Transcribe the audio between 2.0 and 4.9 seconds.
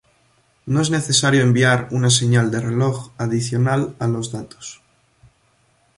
señal de reloj adicional a los datos.